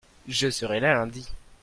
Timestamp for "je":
0.27-0.49